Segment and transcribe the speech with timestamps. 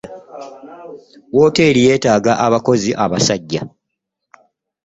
[1.35, 3.61] Wooteri yetaaga abakozi abasajja.